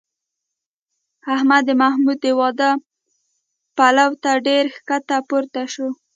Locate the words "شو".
5.73-5.87